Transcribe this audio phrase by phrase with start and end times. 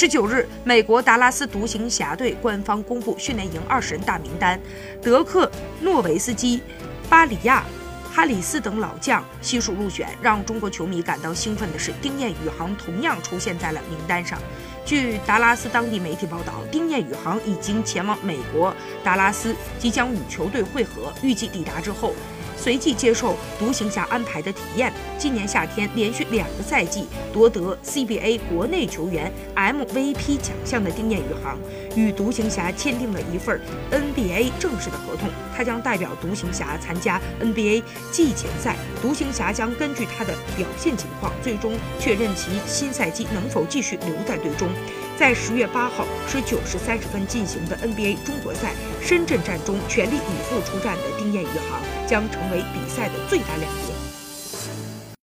[0.00, 4.58] 十九日，美国达拉斯独行侠队官方公布训练营二十人大名单，
[5.02, 6.62] 德克诺维斯基、
[7.10, 7.62] 巴里亚。
[8.10, 14.38] 哈里斯等老将悉数入选，让中国球迷感到兴奋的是，丁彦雨航同样出现在了名单上。
[14.86, 18.74] 据达拉斯当地媒体报道，丁彦雨航已经前往美国
[19.04, 22.14] 达拉斯，即将与球队会合，预计抵达之后。
[22.60, 24.92] 随即接受独行侠安排的体验。
[25.16, 31.58] 今年夏天连续两个赛季夺得 CBA 国内球员 MVP 奖项的丁彦雨航，
[31.96, 33.60] 与独行侠签订了一份
[33.90, 35.28] NBA 正式的合同。
[35.56, 44.68] 他将代表独行侠参加 NBA 季前赛，独行侠将根据他的表现情况，最终确认其新赛季能否继续留在队中。
[45.20, 51.78] 在十月八号十九时三十分进行的 NBA 中国赛深圳站中，全力以赴出战的丁彦雨航
[52.08, 53.99] 将成为比赛的最大亮点。